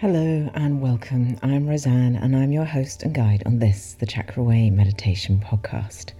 Hello 0.00 0.48
and 0.54 0.80
welcome. 0.80 1.36
I'm 1.42 1.68
Rosanne 1.68 2.14
and 2.14 2.36
I'm 2.36 2.52
your 2.52 2.64
host 2.64 3.02
and 3.02 3.12
guide 3.12 3.42
on 3.44 3.58
this, 3.58 3.94
the 3.94 4.06
Chakra 4.06 4.44
Way 4.44 4.70
Meditation 4.70 5.42
Podcast. 5.44 6.12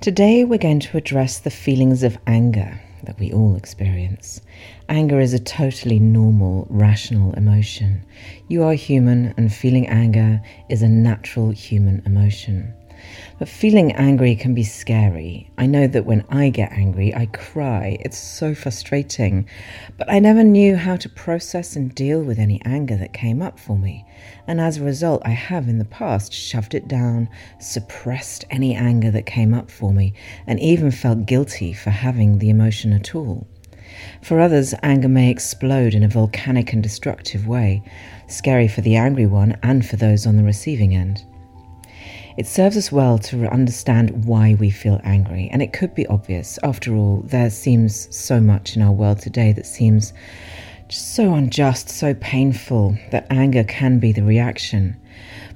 Today 0.00 0.44
we're 0.44 0.56
going 0.56 0.80
to 0.80 0.96
address 0.96 1.38
the 1.38 1.50
feelings 1.50 2.02
of 2.04 2.16
anger 2.26 2.80
that 3.02 3.18
we 3.18 3.30
all 3.30 3.54
experience. 3.54 4.40
Anger 4.88 5.20
is 5.20 5.34
a 5.34 5.38
totally 5.38 5.98
normal, 5.98 6.66
rational 6.70 7.34
emotion. 7.34 8.02
You 8.48 8.62
are 8.62 8.72
human 8.72 9.34
and 9.36 9.52
feeling 9.52 9.86
anger 9.88 10.40
is 10.70 10.80
a 10.80 10.88
natural 10.88 11.50
human 11.50 12.00
emotion. 12.06 12.72
But 13.38 13.48
feeling 13.48 13.92
angry 13.92 14.36
can 14.36 14.54
be 14.54 14.64
scary. 14.64 15.50
I 15.58 15.66
know 15.66 15.86
that 15.86 16.06
when 16.06 16.24
I 16.28 16.50
get 16.50 16.72
angry, 16.72 17.14
I 17.14 17.26
cry. 17.26 17.96
It's 18.00 18.18
so 18.18 18.54
frustrating. 18.54 19.46
But 19.98 20.10
I 20.10 20.18
never 20.18 20.44
knew 20.44 20.76
how 20.76 20.96
to 20.96 21.08
process 21.08 21.74
and 21.76 21.94
deal 21.94 22.22
with 22.22 22.38
any 22.38 22.60
anger 22.64 22.96
that 22.96 23.12
came 23.12 23.42
up 23.42 23.58
for 23.58 23.76
me. 23.76 24.04
And 24.46 24.60
as 24.60 24.76
a 24.76 24.84
result, 24.84 25.22
I 25.24 25.30
have 25.30 25.68
in 25.68 25.78
the 25.78 25.84
past 25.84 26.32
shoved 26.32 26.74
it 26.74 26.88
down, 26.88 27.28
suppressed 27.58 28.44
any 28.50 28.74
anger 28.74 29.10
that 29.10 29.26
came 29.26 29.54
up 29.54 29.70
for 29.70 29.92
me, 29.92 30.14
and 30.46 30.60
even 30.60 30.90
felt 30.90 31.26
guilty 31.26 31.72
for 31.72 31.90
having 31.90 32.38
the 32.38 32.50
emotion 32.50 32.92
at 32.92 33.14
all. 33.14 33.46
For 34.20 34.40
others, 34.40 34.74
anger 34.82 35.08
may 35.08 35.30
explode 35.30 35.94
in 35.94 36.02
a 36.02 36.08
volcanic 36.08 36.72
and 36.72 36.82
destructive 36.82 37.46
way, 37.46 37.82
scary 38.26 38.68
for 38.68 38.80
the 38.80 38.96
angry 38.96 39.26
one 39.26 39.58
and 39.62 39.84
for 39.84 39.96
those 39.96 40.26
on 40.26 40.36
the 40.36 40.44
receiving 40.44 40.94
end. 40.94 41.24
It 42.34 42.46
serves 42.46 42.78
us 42.78 42.90
well 42.90 43.18
to 43.18 43.46
understand 43.52 44.24
why 44.24 44.54
we 44.54 44.70
feel 44.70 45.00
angry, 45.04 45.50
and 45.52 45.60
it 45.60 45.74
could 45.74 45.94
be 45.94 46.06
obvious. 46.06 46.58
After 46.62 46.94
all, 46.96 47.22
there 47.26 47.50
seems 47.50 48.14
so 48.14 48.40
much 48.40 48.74
in 48.74 48.80
our 48.80 48.92
world 48.92 49.20
today 49.20 49.52
that 49.52 49.66
seems 49.66 50.14
so 50.88 51.34
unjust, 51.34 51.90
so 51.90 52.14
painful, 52.14 52.96
that 53.10 53.26
anger 53.30 53.64
can 53.64 53.98
be 53.98 54.12
the 54.12 54.22
reaction. 54.22 54.96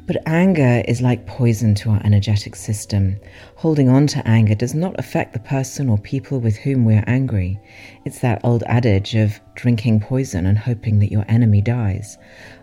But 0.07 0.23
anger 0.27 0.83
is 0.87 1.01
like 1.01 1.27
poison 1.27 1.75
to 1.77 1.91
our 1.91 2.01
energetic 2.05 2.55
system. 2.55 3.17
Holding 3.57 3.89
on 3.89 4.07
to 4.09 4.29
anger 4.29 4.55
does 4.55 4.75
not 4.75 4.99
affect 4.99 5.33
the 5.33 5.41
person 5.41 5.89
or 5.89 5.99
people 5.99 6.41
with 6.41 6.57
whom 6.57 6.85
we 6.85 6.95
are 6.95 7.05
angry. 7.07 7.59
It's 8.05 8.21
that 8.21 8.41
old 8.45 8.63
adage 8.65 9.15
of 9.15 9.41
drinking 9.55 10.01
poison 10.01 10.47
and 10.47 10.59
hoping 10.59 11.01
that 11.01 11.11
your 11.11 11.25
enemy 11.27 11.61
dies. 11.63 12.19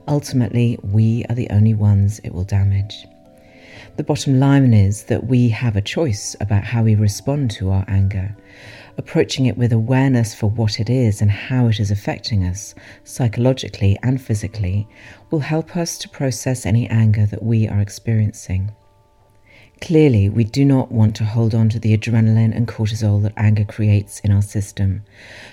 Ultimately, 0.07 0.79
we 0.83 1.25
are 1.29 1.35
the 1.35 1.49
only 1.49 1.73
ones 1.73 2.19
it 2.19 2.33
will 2.33 2.45
damage. 2.45 3.07
The 3.95 4.03
bottom 4.03 4.39
line 4.39 4.73
is 4.73 5.03
that 5.03 5.27
we 5.27 5.49
have 5.49 5.75
a 5.75 5.81
choice 5.81 6.35
about 6.41 6.63
how 6.63 6.81
we 6.81 6.95
respond 6.95 7.51
to 7.51 7.69
our 7.69 7.85
anger. 7.87 8.35
Approaching 8.97 9.45
it 9.45 9.55
with 9.55 9.71
awareness 9.71 10.33
for 10.33 10.49
what 10.49 10.79
it 10.79 10.89
is 10.89 11.21
and 11.21 11.29
how 11.29 11.67
it 11.67 11.79
is 11.79 11.91
affecting 11.91 12.43
us, 12.43 12.73
psychologically 13.03 13.99
and 14.01 14.19
physically, 14.19 14.87
will 15.29 15.41
help 15.41 15.77
us 15.77 15.99
to 15.99 16.09
process 16.09 16.65
any 16.65 16.89
anger 16.89 17.27
that 17.27 17.43
we 17.43 17.67
are 17.67 17.81
experiencing. 17.81 18.71
Clearly, 19.83 20.29
we 20.29 20.45
do 20.45 20.63
not 20.63 20.93
want 20.93 21.13
to 21.17 21.25
hold 21.25 21.53
on 21.53 21.67
to 21.67 21.77
the 21.77 21.95
adrenaline 21.97 22.55
and 22.55 22.69
cortisol 22.69 23.21
that 23.21 23.33
anger 23.35 23.65
creates 23.65 24.21
in 24.21 24.31
our 24.31 24.41
system, 24.41 25.03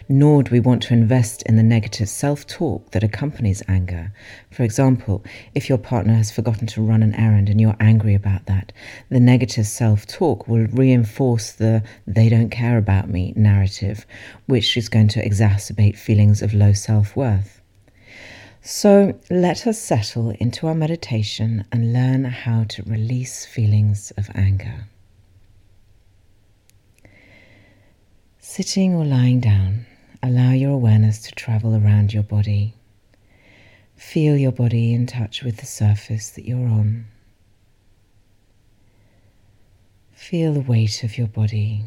nor 0.08 0.44
do 0.44 0.52
we 0.52 0.60
want 0.60 0.84
to 0.84 0.94
invest 0.94 1.42
in 1.46 1.56
the 1.56 1.64
negative 1.64 2.08
self 2.08 2.46
talk 2.46 2.92
that 2.92 3.02
accompanies 3.02 3.60
anger. 3.66 4.12
For 4.52 4.62
example, 4.62 5.24
if 5.52 5.68
your 5.68 5.78
partner 5.78 6.14
has 6.14 6.30
forgotten 6.30 6.68
to 6.68 6.80
run 6.80 7.02
an 7.02 7.16
errand 7.16 7.48
and 7.48 7.60
you're 7.60 7.74
angry 7.80 8.14
about 8.14 8.46
that, 8.46 8.72
the 9.08 9.18
negative 9.18 9.66
self 9.66 10.06
talk 10.06 10.46
will 10.46 10.68
reinforce 10.68 11.50
the 11.50 11.82
they 12.06 12.28
don't 12.28 12.50
care 12.50 12.78
about 12.78 13.08
me 13.08 13.32
narrative, 13.34 14.06
which 14.46 14.76
is 14.76 14.88
going 14.88 15.08
to 15.08 15.28
exacerbate 15.28 15.98
feelings 15.98 16.40
of 16.40 16.54
low 16.54 16.72
self 16.72 17.16
worth. 17.16 17.59
So 18.62 19.18
let 19.30 19.66
us 19.66 19.78
settle 19.78 20.30
into 20.30 20.66
our 20.66 20.74
meditation 20.74 21.64
and 21.72 21.94
learn 21.94 22.24
how 22.24 22.64
to 22.64 22.82
release 22.82 23.46
feelings 23.46 24.10
of 24.18 24.28
anger. 24.34 24.84
Sitting 28.38 28.94
or 28.94 29.04
lying 29.04 29.40
down, 29.40 29.86
allow 30.22 30.50
your 30.52 30.72
awareness 30.72 31.22
to 31.22 31.30
travel 31.32 31.74
around 31.74 32.12
your 32.12 32.22
body. 32.22 32.74
Feel 33.96 34.36
your 34.36 34.52
body 34.52 34.92
in 34.92 35.06
touch 35.06 35.42
with 35.42 35.58
the 35.58 35.66
surface 35.66 36.30
that 36.30 36.46
you're 36.46 36.68
on. 36.68 37.06
Feel 40.12 40.52
the 40.52 40.60
weight 40.60 41.02
of 41.02 41.16
your 41.16 41.28
body, 41.28 41.84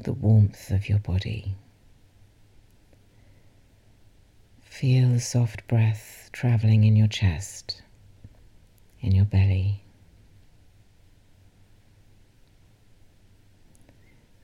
the 0.00 0.12
warmth 0.12 0.72
of 0.72 0.88
your 0.88 0.98
body. 0.98 1.54
Feel 4.80 5.08
the 5.08 5.20
soft 5.20 5.66
breath 5.68 6.28
traveling 6.32 6.84
in 6.84 6.96
your 6.96 7.06
chest, 7.06 7.80
in 9.00 9.12
your 9.12 9.24
belly. 9.24 9.82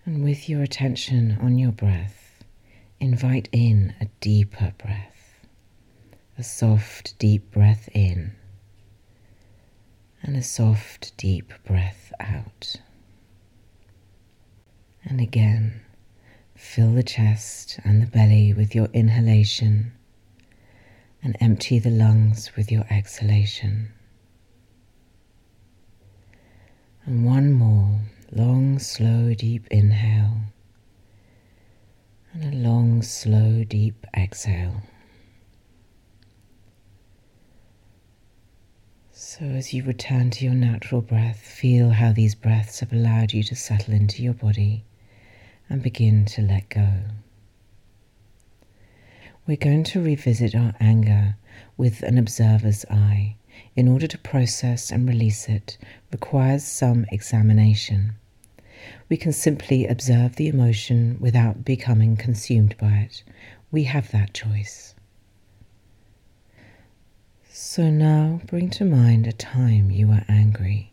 And 0.06 0.25
with 0.25 0.48
your 0.48 0.62
attention 0.62 1.37
on 1.43 1.59
your 1.59 1.70
breath, 1.70 2.43
invite 2.98 3.50
in 3.53 3.93
a 4.00 4.06
deeper 4.20 4.72
breath, 4.78 5.44
a 6.38 6.43
soft, 6.43 7.19
deep 7.19 7.50
breath 7.50 7.91
in, 7.93 8.32
and 10.22 10.34
a 10.34 10.43
soft, 10.43 11.14
deep 11.19 11.53
breath 11.66 12.10
out. 12.19 12.76
And 15.04 15.20
again, 15.20 15.82
fill 16.56 16.94
the 16.94 17.03
chest 17.03 17.78
and 17.84 18.00
the 18.00 18.06
belly 18.06 18.54
with 18.54 18.75
your 18.75 18.88
inhalation 18.94 19.93
and 21.22 21.36
empty 21.40 21.78
the 21.78 21.90
lungs 21.90 22.50
with 22.56 22.72
your 22.72 22.84
exhalation. 22.90 23.92
And 27.04 27.24
one 27.24 27.52
more 27.52 28.00
long, 28.30 28.78
slow, 28.78 29.34
deep 29.34 29.66
inhale 29.70 30.38
and 32.32 32.44
a 32.44 32.56
long, 32.56 33.02
slow, 33.02 33.62
deep 33.64 34.06
exhale. 34.16 34.82
So, 39.12 39.44
as 39.44 39.72
you 39.72 39.82
return 39.84 40.30
to 40.30 40.44
your 40.44 40.54
natural 40.54 41.02
breath, 41.02 41.40
feel 41.40 41.90
how 41.90 42.12
these 42.12 42.34
breaths 42.34 42.80
have 42.80 42.92
allowed 42.92 43.32
you 43.32 43.42
to 43.44 43.54
settle 43.54 43.94
into 43.94 44.22
your 44.22 44.34
body 44.34 44.84
and 45.68 45.82
begin 45.82 46.24
to 46.26 46.42
let 46.42 46.68
go 46.68 47.02
we're 49.47 49.56
going 49.56 49.84
to 49.84 50.03
revisit 50.03 50.54
our 50.54 50.75
anger 50.80 51.36
with 51.76 52.03
an 52.03 52.19
observer's 52.19 52.84
eye. 52.91 53.36
In 53.75 53.88
order 53.88 54.06
to 54.06 54.19
process 54.19 54.91
and 54.91 55.08
release 55.08 55.48
it 55.48 55.78
requires 56.10 56.62
some 56.64 57.06
examination. 57.10 58.14
We 59.08 59.16
can 59.16 59.32
simply 59.32 59.86
observe 59.86 60.36
the 60.36 60.48
emotion 60.48 61.16
without 61.20 61.64
becoming 61.64 62.16
consumed 62.16 62.76
by 62.78 63.08
it. 63.08 63.22
We 63.70 63.84
have 63.84 64.10
that 64.10 64.34
choice. 64.34 64.94
So 67.48 67.91
now 67.91 68.41
bring 68.47 68.70
to 68.70 68.84
mind 68.84 69.26
a 69.26 69.32
time 69.32 69.91
you 69.91 70.08
were 70.08 70.25
angry, 70.28 70.92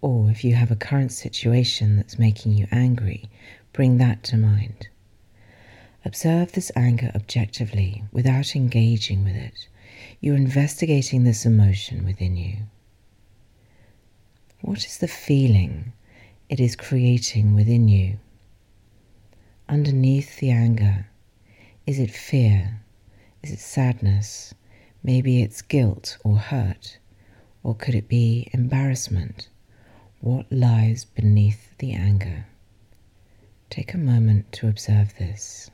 or 0.00 0.30
if 0.30 0.44
you 0.44 0.54
have 0.54 0.70
a 0.70 0.76
current 0.76 1.12
situation 1.12 1.96
that's 1.96 2.18
making 2.18 2.52
you 2.52 2.66
angry, 2.70 3.28
bring 3.72 3.98
that 3.98 4.22
to 4.24 4.36
mind. 4.36 4.88
Observe 6.08 6.52
this 6.52 6.72
anger 6.74 7.12
objectively 7.14 8.02
without 8.12 8.56
engaging 8.56 9.24
with 9.24 9.36
it. 9.36 9.68
You're 10.22 10.36
investigating 10.36 11.24
this 11.24 11.44
emotion 11.44 12.02
within 12.02 12.34
you. 12.34 12.60
What 14.62 14.86
is 14.86 14.96
the 14.96 15.06
feeling 15.06 15.92
it 16.48 16.60
is 16.60 16.76
creating 16.76 17.54
within 17.54 17.88
you? 17.88 18.18
Underneath 19.68 20.38
the 20.38 20.48
anger, 20.48 21.08
is 21.86 21.98
it 21.98 22.10
fear? 22.10 22.80
Is 23.42 23.50
it 23.52 23.58
sadness? 23.58 24.54
Maybe 25.02 25.42
it's 25.42 25.60
guilt 25.60 26.16
or 26.24 26.38
hurt. 26.38 26.96
Or 27.62 27.74
could 27.74 27.94
it 27.94 28.08
be 28.08 28.48
embarrassment? 28.54 29.50
What 30.22 30.50
lies 30.50 31.04
beneath 31.04 31.76
the 31.76 31.92
anger? 31.92 32.46
Take 33.68 33.92
a 33.92 33.98
moment 33.98 34.50
to 34.52 34.68
observe 34.68 35.14
this. 35.18 35.70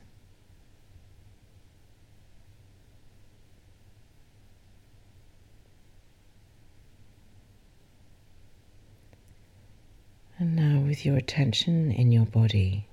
And 10.37 10.53
now, 10.53 10.79
with 10.79 11.05
your 11.05 11.15
attention 11.15 11.91
in 11.93 12.11
your 12.11 12.25
body, 12.25 12.87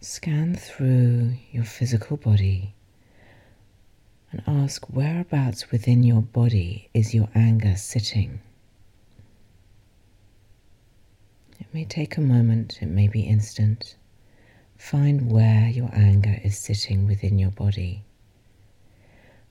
scan 0.00 0.54
through 0.54 1.34
your 1.50 1.64
physical 1.64 2.16
body 2.16 2.74
and 4.30 4.40
ask 4.46 4.88
whereabouts 4.88 5.72
within 5.72 6.04
your 6.04 6.22
body 6.22 6.90
is 6.94 7.12
your 7.12 7.28
anger 7.34 7.74
sitting. 7.74 8.40
It 11.58 11.66
may 11.72 11.84
take 11.84 12.16
a 12.16 12.20
moment, 12.20 12.78
it 12.80 12.86
may 12.88 13.08
be 13.08 13.22
instant. 13.22 13.96
Find 14.76 15.30
where 15.30 15.68
your 15.68 15.90
anger 15.92 16.38
is 16.44 16.56
sitting 16.56 17.04
within 17.04 17.36
your 17.38 17.50
body. 17.50 18.04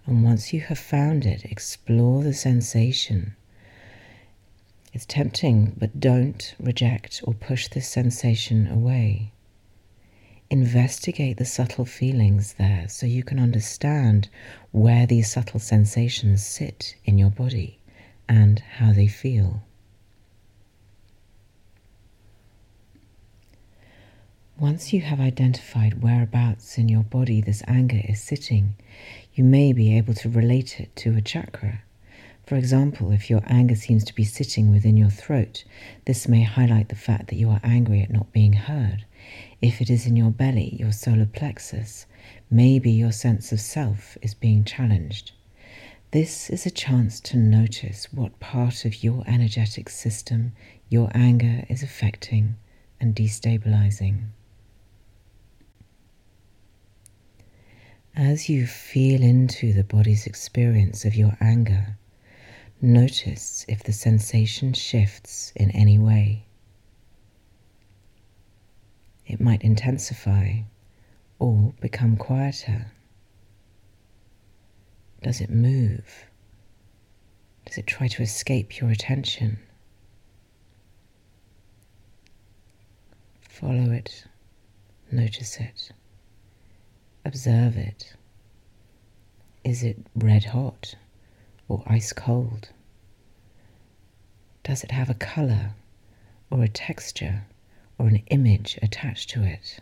And 0.06 0.24
once 0.24 0.54
you 0.54 0.62
have 0.62 0.80
found 0.80 1.26
it, 1.26 1.44
explore 1.44 2.24
the 2.24 2.34
sensation. 2.34 3.36
It's 4.94 5.08
tempting, 5.08 5.74
but 5.76 6.00
don't 6.00 6.54
reject 6.60 7.22
or 7.24 7.34
push 7.34 7.68
this 7.68 7.88
sensation 7.88 8.68
away. 8.68 9.32
Investigate 10.52 11.38
the 11.38 11.46
subtle 11.46 11.86
feelings 11.86 12.54
there 12.60 12.88
so 12.88 13.08
you 13.08 13.24
can 13.24 13.40
understand 13.40 14.30
where 14.72 15.08
these 15.08 15.32
subtle 15.32 15.60
sensations 15.60 16.46
sit 16.46 16.96
in 17.06 17.18
your 17.18 17.32
body 17.32 17.80
and 18.30 18.60
how 18.60 18.94
they 18.94 19.08
feel. 19.08 19.64
Once 24.60 24.94
you 24.94 25.02
have 25.02 25.20
identified 25.20 26.04
whereabouts 26.04 26.78
in 26.78 26.88
your 26.88 27.04
body 27.04 27.42
this 27.42 27.64
anger 27.68 28.02
is 28.08 28.22
sitting, 28.22 28.76
you 29.34 29.44
may 29.44 29.74
be 29.74 29.98
able 29.98 30.14
to 30.14 30.30
relate 30.30 30.80
it 30.80 30.96
to 30.96 31.18
a 31.18 31.22
chakra. 31.22 31.82
For 32.54 32.60
example, 32.60 33.12
if 33.12 33.32
your 33.32 33.42
anger 33.48 33.74
seems 33.74 34.04
to 34.04 34.14
be 34.14 34.24
sitting 34.24 34.70
within 34.70 34.96
your 34.96 35.10
throat, 35.10 35.64
this 36.06 36.28
may 36.28 36.44
highlight 36.44 36.90
the 36.90 36.96
fact 36.96 37.30
that 37.30 37.36
you 37.36 37.50
are 37.50 37.60
angry 37.64 38.02
at 38.02 38.12
not 38.12 38.32
being 38.32 38.54
heard. 38.54 39.06
If 39.60 39.82
it 39.82 39.90
is 39.90 40.06
in 40.06 40.16
your 40.16 40.30
belly, 40.30 40.78
your 40.80 40.92
solar 40.92 41.26
plexus, 41.26 42.06
maybe 42.52 42.92
your 42.92 43.12
sense 43.12 43.52
of 43.52 43.60
self 43.60 44.20
is 44.22 44.36
being 44.36 44.66
challenged. 44.66 45.32
This 46.12 46.52
is 46.52 46.68
a 46.68 46.70
chance 46.70 47.20
to 47.22 47.38
notice 47.38 48.14
what 48.14 48.40
part 48.40 48.86
of 48.86 49.04
your 49.04 49.24
energetic 49.26 49.90
system 49.90 50.52
your 50.90 51.10
anger 51.16 51.66
is 51.70 51.82
affecting 51.82 52.56
and 53.00 53.16
destabilizing. 53.16 54.26
As 58.16 58.48
you 58.48 58.68
feel 58.68 59.24
into 59.24 59.74
the 59.74 59.84
body's 59.84 60.28
experience 60.28 61.04
of 61.04 61.16
your 61.16 61.36
anger, 61.42 61.98
notice 62.84 63.66
if 63.70 63.82
the 63.82 63.94
sensation 63.94 64.74
shifts 64.74 65.54
in 65.56 65.72
any 65.72 65.98
way. 65.98 66.46
It 69.26 69.40
might 69.40 69.64
intensify 69.64 70.60
or 71.40 71.74
become 71.80 72.18
quieter. 72.18 72.88
Does 75.22 75.40
it 75.40 75.50
move? 75.50 76.26
Does 77.66 77.78
it 77.78 77.88
try 77.88 78.10
to 78.10 78.22
escape 78.22 78.78
your 78.80 78.90
attention? 78.90 79.60
Follow 83.40 83.92
it, 83.94 84.26
notice 85.10 85.58
it. 85.58 85.92
Observe 87.24 87.78
it. 87.78 88.14
Is 89.64 89.84
it 89.84 90.06
red 90.16 90.44
hot 90.44 90.96
or 91.74 91.84
ice 91.88 92.14
cold? 92.14 92.70
Does 94.64 94.84
it 94.84 94.92
have 94.92 95.10
a 95.10 95.14
colour 95.16 95.72
or 96.50 96.64
a 96.64 96.68
texture 96.68 97.46
or 97.98 98.08
an 98.08 98.24
image 98.28 98.78
attached 98.82 99.30
to 99.32 99.44
it? 99.44 99.80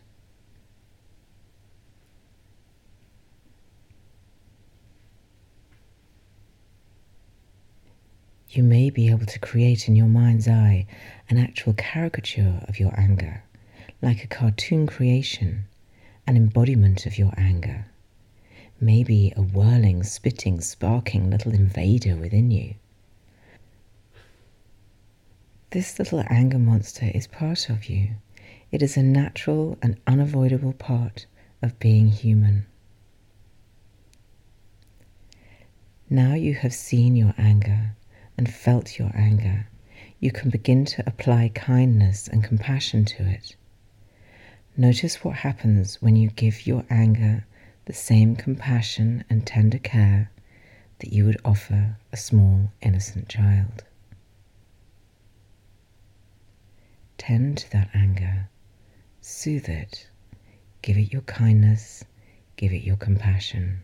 You 8.50 8.64
may 8.64 8.90
be 8.90 9.10
able 9.10 9.26
to 9.26 9.40
create 9.40 9.88
in 9.88 9.96
your 9.96 10.08
mind's 10.08 10.48
eye 10.48 10.86
an 11.30 11.38
actual 11.38 11.74
caricature 11.74 12.66
of 12.68 12.80
your 12.80 12.98
anger, 13.00 13.44
like 14.02 14.24
a 14.24 14.28
cartoon 14.28 14.88
creation 14.88 15.66
an 16.28 16.38
embodiment 16.38 17.06
of 17.06 17.18
your 17.18 17.34
anger, 17.36 17.86
maybe 18.82 19.32
a 19.38 19.42
whirling, 19.42 20.04
spitting, 20.04 20.60
sparking 20.60 21.30
little 21.30 21.54
invader 21.54 22.16
within 22.16 22.52
you. 22.52 22.76
This 25.70 25.98
little 26.00 26.24
anger 26.28 26.60
monster 26.60 27.10
is 27.14 27.28
part 27.28 27.70
of 27.70 27.86
you. 27.86 28.16
It 28.72 28.82
is 28.82 28.98
a 28.98 29.04
natural 29.04 29.78
and 29.82 30.00
unavoidable 30.08 30.74
part 30.74 31.26
of 31.62 31.80
being 31.80 32.10
human. 32.10 32.66
Now 36.10 36.34
you 36.34 36.56
have 36.56 36.74
seen 36.74 37.16
your 37.16 37.34
anger 37.38 37.96
and 38.38 38.52
felt 38.52 38.98
your 38.98 39.12
anger, 39.14 39.68
you 40.20 40.32
can 40.32 40.50
begin 40.50 40.84
to 40.86 41.04
apply 41.08 41.50
kindness 41.50 42.28
and 42.28 42.44
compassion 42.44 43.06
to 43.06 43.28
it. 43.28 43.56
Notice 44.76 45.24
what 45.24 45.38
happens 45.38 46.02
when 46.02 46.16
you 46.16 46.30
give 46.30 46.68
your 46.68 46.86
anger 46.90 47.46
the 47.92 47.98
same 47.98 48.38
compassion 48.38 49.22
and 49.30 49.46
tender 49.46 49.78
care 49.78 50.32
that 51.00 51.12
you 51.12 51.26
would 51.26 51.36
offer 51.44 51.98
a 52.14 52.16
small 52.16 52.72
innocent 52.82 53.28
child. 53.28 53.84
Tend 57.18 57.58
to 57.58 57.72
that 57.74 57.90
anger, 57.94 58.48
soothe 59.20 59.68
it, 59.68 60.08
give 60.82 60.96
it 60.96 61.12
your 61.12 61.24
kindness, 61.24 62.06
give 62.56 62.72
it 62.72 62.86
your 62.86 62.96
compassion. 62.96 63.82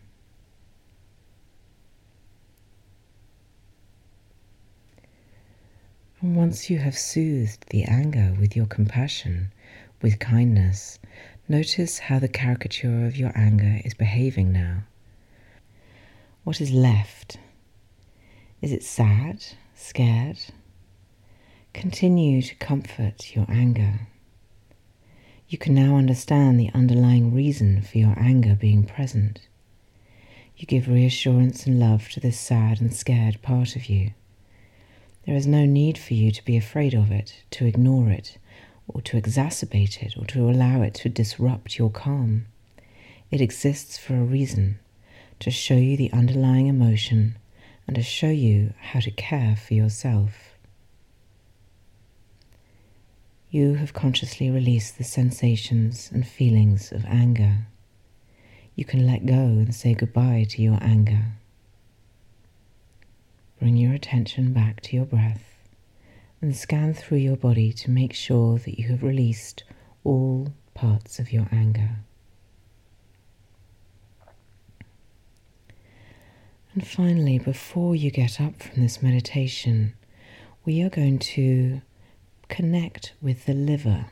And 6.21 6.33
once 6.33 6.69
you 6.69 6.77
have 6.77 6.97
soothed 6.97 7.65
the 7.71 7.83
anger 7.83 8.33
with 8.39 8.55
your 8.55 8.67
compassion, 8.67 9.51
with 10.01 10.17
kindness, 10.19 10.97
notice 11.49 11.99
how 11.99 12.19
the 12.19 12.27
caricature 12.27 13.05
of 13.05 13.15
your 13.15 13.31
anger 13.35 13.79
is 13.85 13.93
behaving 13.93 14.51
now. 14.51 14.83
What 16.43 16.59
is 16.59 16.71
left? 16.71 17.37
Is 18.61 18.71
it 18.71 18.83
sad, 18.83 19.45
scared? 19.75 20.39
Continue 21.73 22.41
to 22.41 22.55
comfort 22.55 23.35
your 23.35 23.45
anger. 23.49 24.07
You 25.47 25.57
can 25.57 25.73
now 25.73 25.95
understand 25.95 26.59
the 26.59 26.71
underlying 26.73 27.33
reason 27.33 27.81
for 27.81 27.97
your 27.97 28.15
anger 28.17 28.55
being 28.55 28.83
present. 28.83 29.47
You 30.57 30.65
give 30.65 30.89
reassurance 30.89 31.65
and 31.65 31.79
love 31.79 32.09
to 32.09 32.19
this 32.19 32.39
sad 32.39 32.81
and 32.81 32.93
scared 32.93 33.41
part 33.41 33.75
of 33.75 33.85
you. 33.89 34.11
There 35.25 35.35
is 35.35 35.47
no 35.47 35.65
need 35.65 35.97
for 35.97 36.13
you 36.13 36.31
to 36.31 36.43
be 36.43 36.57
afraid 36.57 36.93
of 36.93 37.11
it, 37.11 37.43
to 37.51 37.65
ignore 37.65 38.09
it, 38.09 38.37
or 38.87 39.01
to 39.01 39.19
exacerbate 39.19 40.01
it 40.01 40.15
or 40.17 40.25
to 40.25 40.49
allow 40.49 40.81
it 40.81 40.93
to 40.95 41.09
disrupt 41.09 41.77
your 41.77 41.89
calm. 41.89 42.45
It 43.29 43.41
exists 43.41 43.97
for 43.97 44.15
a 44.15 44.23
reason 44.23 44.79
to 45.39 45.51
show 45.51 45.75
you 45.75 45.97
the 45.97 46.11
underlying 46.13 46.67
emotion 46.67 47.37
and 47.85 47.95
to 47.95 48.01
show 48.01 48.29
you 48.29 48.73
how 48.79 48.99
to 49.01 49.11
care 49.11 49.55
for 49.55 49.73
yourself. 49.73 50.57
You 53.49 53.75
have 53.75 53.93
consciously 53.93 54.49
released 54.49 54.97
the 54.97 55.03
sensations 55.03 56.09
and 56.13 56.27
feelings 56.27 56.91
of 56.91 57.05
anger. 57.05 57.67
You 58.75 58.85
can 58.85 59.07
let 59.07 59.25
go 59.25 59.33
and 59.33 59.73
say 59.73 59.93
goodbye 59.93 60.45
to 60.49 60.61
your 60.61 60.77
anger. 60.81 61.25
Bring 63.59 63.77
your 63.77 63.93
attention 63.93 64.53
back 64.53 64.81
to 64.81 64.95
your 64.95 65.05
breath 65.05 65.46
and 66.47 66.55
scan 66.55 66.93
through 66.93 67.17
your 67.17 67.35
body 67.35 67.73
to 67.73 67.91
make 67.91 68.13
sure 68.13 68.57
that 68.57 68.79
you 68.79 68.87
have 68.87 69.03
released 69.03 69.65
all 70.05 70.47
parts 70.73 71.19
of 71.19 71.33
your 71.33 71.45
anger. 71.51 71.97
And 76.73 76.87
finally, 76.87 77.37
before 77.37 77.97
you 77.97 78.09
get 78.11 78.39
up 78.39 78.63
from 78.63 78.81
this 78.81 79.03
meditation, 79.03 79.93
we 80.63 80.81
are 80.81 80.89
going 80.89 81.19
to 81.19 81.81
connect 82.47 83.11
with 83.21 83.45
the 83.45 83.53
liver. 83.53 84.05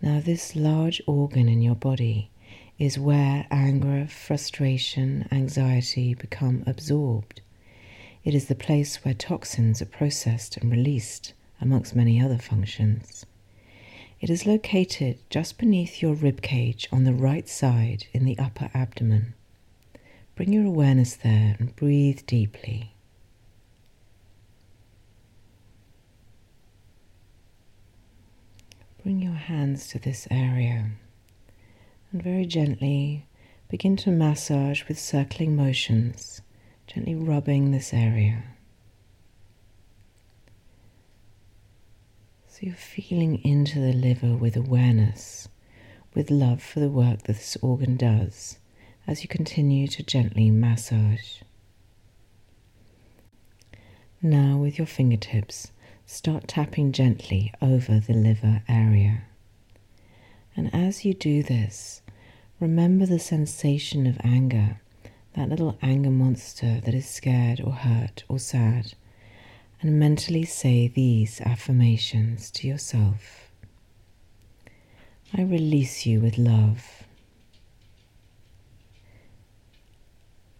Now, 0.00 0.20
this 0.20 0.54
large 0.54 1.02
organ 1.04 1.48
in 1.48 1.62
your 1.62 1.74
body 1.74 2.30
is 2.78 2.96
where 2.96 3.48
anger, 3.50 4.06
frustration, 4.06 5.26
anxiety 5.32 6.14
become 6.14 6.62
absorbed. 6.64 7.40
It 8.22 8.36
is 8.36 8.46
the 8.46 8.54
place 8.54 9.04
where 9.04 9.14
toxins 9.14 9.82
are 9.82 9.86
processed 9.86 10.56
and 10.56 10.70
released, 10.70 11.32
amongst 11.60 11.94
many 11.94 12.20
other 12.20 12.38
functions. 12.38 13.26
It 14.20 14.30
is 14.30 14.46
located 14.46 15.18
just 15.30 15.58
beneath 15.58 16.02
your 16.02 16.14
rib 16.14 16.42
cage 16.42 16.88
on 16.92 17.04
the 17.04 17.14
right 17.14 17.48
side 17.48 18.06
in 18.12 18.24
the 18.24 18.38
upper 18.38 18.70
abdomen. 18.74 19.34
Bring 20.36 20.52
your 20.52 20.66
awareness 20.66 21.14
there 21.16 21.56
and 21.58 21.74
breathe 21.76 22.20
deeply. 22.26 22.94
Bring 29.02 29.20
your 29.20 29.32
hands 29.32 29.88
to 29.88 29.98
this 29.98 30.28
area 30.30 30.90
and 32.12 32.22
very 32.22 32.44
gently 32.44 33.26
begin 33.68 33.96
to 33.96 34.10
massage 34.10 34.86
with 34.88 34.98
circling 34.98 35.56
motions 35.56 36.42
gently 36.86 37.14
rubbing 37.14 37.70
this 37.70 37.94
area. 37.94 38.42
So 42.60 42.66
you're 42.66 42.74
feeling 42.74 43.42
into 43.42 43.80
the 43.80 43.94
liver 43.94 44.34
with 44.34 44.54
awareness, 44.54 45.48
with 46.12 46.30
love 46.30 46.62
for 46.62 46.78
the 46.80 46.90
work 46.90 47.22
that 47.22 47.36
this 47.36 47.56
organ 47.62 47.96
does, 47.96 48.58
as 49.06 49.22
you 49.22 49.28
continue 49.28 49.88
to 49.88 50.02
gently 50.02 50.50
massage. 50.50 51.40
Now, 54.20 54.58
with 54.58 54.76
your 54.76 54.86
fingertips, 54.86 55.72
start 56.04 56.48
tapping 56.48 56.92
gently 56.92 57.50
over 57.62 57.98
the 57.98 58.12
liver 58.12 58.62
area. 58.68 59.22
And 60.54 60.68
as 60.74 61.02
you 61.02 61.14
do 61.14 61.42
this, 61.42 62.02
remember 62.60 63.06
the 63.06 63.18
sensation 63.18 64.06
of 64.06 64.20
anger, 64.22 64.82
that 65.32 65.48
little 65.48 65.78
anger 65.80 66.10
monster 66.10 66.78
that 66.84 66.92
is 66.92 67.08
scared 67.08 67.62
or 67.62 67.72
hurt 67.72 68.24
or 68.28 68.38
sad, 68.38 68.92
and 69.80 69.98
mentally 69.98 70.44
say 70.44 70.88
these 70.88 71.40
affirmations 71.40 72.50
to 72.50 72.68
yourself. 72.68 73.50
I 75.36 75.42
release 75.42 76.04
you 76.06 76.20
with 76.20 76.36
love. 76.36 77.04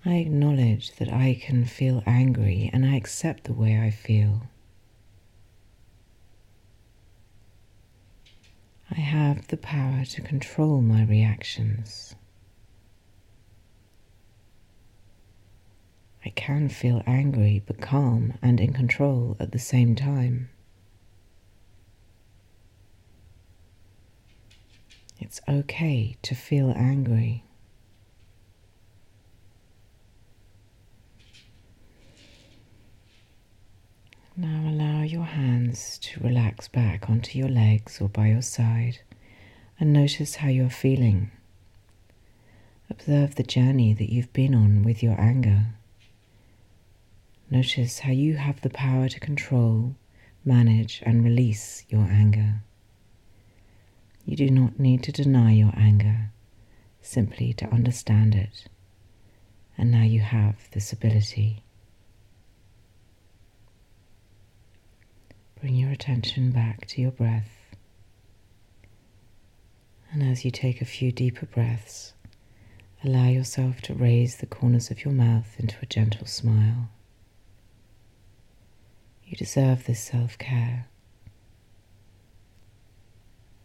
I 0.04 0.14
acknowledge 0.14 0.96
that 0.96 1.12
I 1.12 1.38
can 1.40 1.66
feel 1.66 2.02
angry 2.06 2.70
and 2.72 2.86
I 2.86 2.96
accept 2.96 3.44
the 3.44 3.52
way 3.52 3.78
I 3.78 3.90
feel. 3.90 4.42
I 8.90 9.00
have 9.00 9.48
the 9.48 9.56
power 9.56 10.04
to 10.04 10.20
control 10.22 10.80
my 10.80 11.04
reactions. 11.04 12.14
I 16.24 16.30
can 16.30 16.68
feel 16.68 17.02
angry 17.06 17.62
but 17.66 17.80
calm 17.80 18.34
and 18.42 18.60
in 18.60 18.72
control 18.72 19.36
at 19.40 19.52
the 19.52 19.58
same 19.58 19.94
time. 19.94 20.50
It's 25.18 25.40
okay 25.48 26.16
to 26.22 26.34
feel 26.34 26.72
angry. 26.76 27.44
Now 34.36 34.70
allow 34.70 35.02
your 35.02 35.24
hands 35.24 35.98
to 35.98 36.20
relax 36.20 36.68
back 36.68 37.10
onto 37.10 37.38
your 37.38 37.48
legs 37.48 38.00
or 38.00 38.08
by 38.08 38.28
your 38.28 38.42
side 38.42 39.00
and 39.78 39.92
notice 39.92 40.36
how 40.36 40.48
you're 40.48 40.70
feeling. 40.70 41.30
Observe 42.88 43.34
the 43.34 43.42
journey 43.42 43.92
that 43.94 44.10
you've 44.12 44.32
been 44.32 44.54
on 44.54 44.82
with 44.82 45.02
your 45.02 45.20
anger. 45.20 45.66
Notice 47.52 47.98
how 47.98 48.12
you 48.12 48.36
have 48.36 48.60
the 48.60 48.70
power 48.70 49.08
to 49.08 49.18
control, 49.18 49.96
manage, 50.44 51.02
and 51.04 51.24
release 51.24 51.84
your 51.88 52.04
anger. 52.04 52.62
You 54.24 54.36
do 54.36 54.50
not 54.50 54.78
need 54.78 55.02
to 55.02 55.12
deny 55.12 55.52
your 55.52 55.72
anger, 55.76 56.30
simply 57.02 57.52
to 57.54 57.66
understand 57.66 58.36
it. 58.36 58.68
And 59.76 59.90
now 59.90 60.04
you 60.04 60.20
have 60.20 60.70
this 60.70 60.92
ability. 60.92 61.64
Bring 65.60 65.74
your 65.74 65.90
attention 65.90 66.52
back 66.52 66.86
to 66.86 67.02
your 67.02 67.10
breath. 67.10 67.50
And 70.12 70.22
as 70.22 70.44
you 70.44 70.52
take 70.52 70.80
a 70.80 70.84
few 70.84 71.10
deeper 71.10 71.46
breaths, 71.46 72.12
allow 73.02 73.26
yourself 73.26 73.80
to 73.82 73.94
raise 73.94 74.36
the 74.36 74.46
corners 74.46 74.92
of 74.92 75.04
your 75.04 75.14
mouth 75.14 75.56
into 75.58 75.76
a 75.82 75.86
gentle 75.86 76.26
smile. 76.26 76.90
You 79.30 79.36
deserve 79.36 79.84
this 79.84 80.00
self 80.00 80.36
care. 80.38 80.88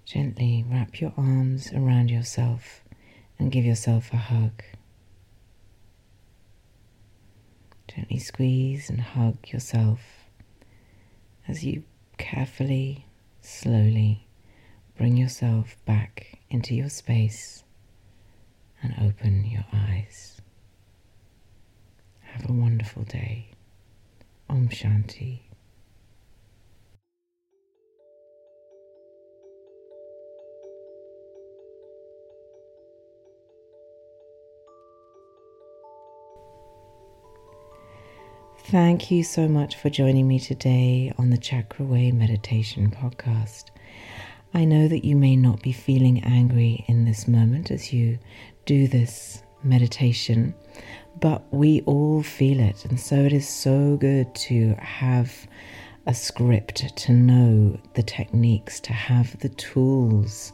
Gently 0.05 0.63
wrap 0.69 1.01
your 1.01 1.12
arms 1.17 1.74
around 1.74 2.12
yourself 2.12 2.84
and 3.39 3.51
give 3.51 3.65
yourself 3.65 4.13
a 4.13 4.17
hug. 4.17 4.62
Gently 7.88 8.19
squeeze 8.19 8.91
and 8.91 9.01
hug 9.01 9.38
yourself 9.48 10.01
as 11.48 11.63
you 11.63 11.81
carefully, 12.19 13.07
slowly 13.41 14.27
bring 14.95 15.17
yourself 15.17 15.77
back 15.84 16.38
into 16.48 16.75
your 16.75 16.89
space 16.89 17.63
and 18.84 18.93
open 19.01 19.43
your 19.45 19.65
eyes. 19.74 20.39
Have 22.22 22.48
a 22.48 22.53
wonderful 22.53 23.01
day. 23.01 23.48
Om 24.48 24.69
Shanti. 24.69 25.45
Thank 38.75 39.10
you 39.10 39.24
so 39.24 39.48
much 39.48 39.77
for 39.77 39.89
joining 39.89 40.27
me 40.27 40.38
today 40.38 41.13
on 41.17 41.29
the 41.29 41.38
Chakra 41.38 41.86
Way 41.86 42.12
Meditation 42.12 42.91
Podcast. 42.91 43.70
I 44.53 44.65
know 44.65 44.89
that 44.89 45.05
you 45.05 45.15
may 45.15 45.38
not 45.38 45.62
be 45.62 45.72
feeling 45.72 46.22
angry 46.25 46.84
in 46.89 47.05
this 47.05 47.25
moment 47.25 47.72
as 47.72 47.94
you 47.94 48.20
do 48.65 48.89
this 48.89 49.41
meditation, 49.63 50.53
but 51.22 51.46
we 51.53 51.84
all 51.84 52.22
feel 52.22 52.60
it. 52.60 52.84
And 52.84 53.00
so 53.00 53.15
it 53.15 53.32
is 53.32 53.48
so 53.48 53.96
good 53.96 54.36
to 54.36 54.74
have 54.74 55.48
a 56.05 56.13
script, 56.13 56.98
to 56.98 57.13
know 57.13 57.79
the 57.94 58.03
techniques, 58.03 58.82
to 58.82 58.91
have 58.91 59.39
the 59.39 59.50
tools 59.55 60.51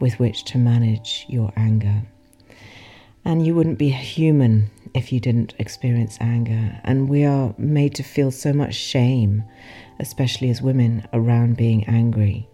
with 0.00 0.18
which 0.18 0.44
to 0.44 0.56
manage 0.56 1.26
your 1.28 1.52
anger. 1.54 2.02
And 3.28 3.46
you 3.46 3.54
wouldn't 3.54 3.76
be 3.76 3.90
human 3.90 4.70
if 4.94 5.12
you 5.12 5.20
didn't 5.20 5.52
experience 5.58 6.16
anger. 6.18 6.80
And 6.82 7.10
we 7.10 7.26
are 7.26 7.54
made 7.58 7.94
to 7.96 8.02
feel 8.02 8.30
so 8.30 8.54
much 8.54 8.74
shame, 8.74 9.44
especially 10.00 10.48
as 10.48 10.62
women, 10.62 11.06
around 11.12 11.58
being 11.58 11.84
angry. 11.84 12.48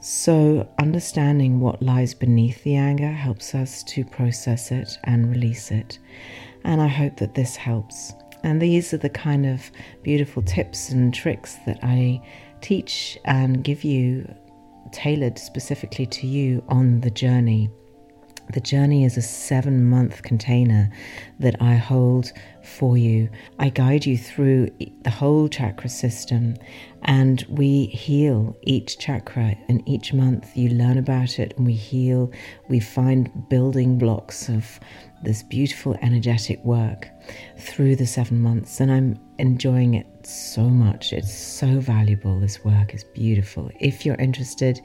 So, 0.00 0.68
understanding 0.80 1.60
what 1.60 1.80
lies 1.80 2.14
beneath 2.14 2.64
the 2.64 2.74
anger 2.74 3.12
helps 3.12 3.54
us 3.54 3.84
to 3.84 4.04
process 4.04 4.72
it 4.72 4.98
and 5.04 5.30
release 5.30 5.70
it. 5.70 6.00
And 6.64 6.82
I 6.82 6.88
hope 6.88 7.18
that 7.18 7.36
this 7.36 7.54
helps. 7.54 8.12
And 8.42 8.60
these 8.60 8.92
are 8.92 8.98
the 8.98 9.08
kind 9.08 9.46
of 9.46 9.70
beautiful 10.02 10.42
tips 10.42 10.90
and 10.90 11.14
tricks 11.14 11.58
that 11.64 11.78
I 11.84 12.20
teach 12.60 13.18
and 13.24 13.62
give 13.62 13.84
you 13.84 14.28
tailored 14.90 15.38
specifically 15.38 16.06
to 16.06 16.26
you 16.26 16.64
on 16.66 17.02
the 17.02 17.10
journey 17.10 17.70
the 18.52 18.60
journey 18.60 19.04
is 19.04 19.16
a 19.16 19.22
seven 19.22 19.88
month 19.88 20.22
container 20.22 20.90
that 21.38 21.60
I 21.60 21.74
hold 21.74 22.32
for 22.62 22.96
you. 22.96 23.28
I 23.58 23.68
guide 23.68 24.06
you 24.06 24.16
through 24.16 24.70
the 25.02 25.10
whole 25.10 25.48
chakra 25.48 25.88
system 25.88 26.56
and 27.02 27.44
we 27.48 27.86
heal 27.86 28.56
each 28.62 28.98
chakra. 28.98 29.56
And 29.68 29.86
each 29.88 30.12
month 30.12 30.56
you 30.56 30.70
learn 30.70 30.98
about 30.98 31.38
it 31.38 31.54
and 31.56 31.66
we 31.66 31.74
heal. 31.74 32.30
We 32.68 32.80
find 32.80 33.48
building 33.48 33.98
blocks 33.98 34.48
of 34.48 34.78
this 35.22 35.42
beautiful 35.42 35.96
energetic 36.02 36.62
work 36.64 37.08
through 37.58 37.96
the 37.96 38.06
seven 38.06 38.40
months. 38.40 38.80
And 38.80 38.92
I'm 38.92 39.18
enjoying 39.42 39.94
it 39.94 40.06
so 40.24 40.62
much. 40.62 41.12
It's 41.12 41.34
so 41.34 41.80
valuable. 41.80 42.38
This 42.38 42.64
work 42.64 42.94
is 42.94 43.02
beautiful. 43.02 43.70
If 43.80 44.06
you're 44.06 44.14
interested, 44.14 44.80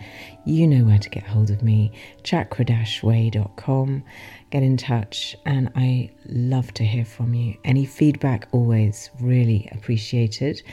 you 0.45 0.67
know 0.67 0.83
where 0.83 0.97
to 0.97 1.09
get 1.09 1.23
hold 1.23 1.51
of 1.51 1.61
me 1.61 1.91
chakra-way.com. 2.23 4.03
Get 4.49 4.63
in 4.63 4.75
touch, 4.75 5.35
and 5.45 5.71
I 5.75 6.09
love 6.25 6.73
to 6.73 6.83
hear 6.83 7.05
from 7.05 7.35
you. 7.35 7.55
Any 7.63 7.85
feedback, 7.85 8.47
always 8.51 9.11
really 9.21 9.69
appreciated. 9.71 10.63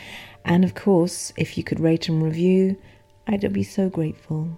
And 0.46 0.64
of 0.64 0.74
course, 0.74 1.34
if 1.36 1.58
you 1.58 1.62
could 1.62 1.78
rate 1.78 2.08
and 2.08 2.22
review, 2.22 2.76
I'd 3.26 3.52
be 3.52 3.64
so 3.64 3.90
grateful. 3.90 4.48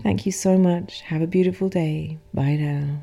Thank 0.00 0.26
you 0.26 0.32
so 0.32 0.56
much. 0.56 1.00
Have 1.02 1.22
a 1.22 1.26
beautiful 1.26 1.68
day. 1.68 2.18
Bye 2.32 2.56
now. 2.56 3.02